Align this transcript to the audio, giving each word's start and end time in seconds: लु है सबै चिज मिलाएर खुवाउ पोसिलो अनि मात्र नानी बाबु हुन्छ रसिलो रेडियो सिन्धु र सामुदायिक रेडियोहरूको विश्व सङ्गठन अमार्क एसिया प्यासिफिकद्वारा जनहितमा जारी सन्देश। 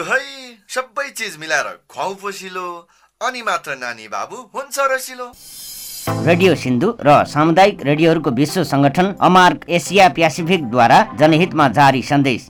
लु 0.00 0.06
है 0.06 0.20
सबै 0.74 1.08
चिज 1.16 1.36
मिलाएर 1.40 1.66
खुवाउ 1.92 2.12
पोसिलो 2.20 2.66
अनि 3.20 3.40
मात्र 3.48 3.74
नानी 3.76 4.06
बाबु 4.08 4.36
हुन्छ 4.54 4.76
रसिलो 4.92 5.26
रेडियो 6.28 6.54
सिन्धु 6.62 6.88
र 7.06 7.16
सामुदायिक 7.32 7.82
रेडियोहरूको 7.88 8.30
विश्व 8.40 8.62
सङ्गठन 8.72 9.06
अमार्क 9.28 9.68
एसिया 9.78 10.08
प्यासिफिकद्वारा 10.16 10.98
जनहितमा 11.20 11.66
जारी 11.78 12.02
सन्देश। 12.12 12.46